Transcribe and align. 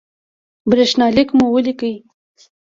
برېښنالک 0.69 1.27
مو 1.37 1.45
ولیکئ 1.53 1.95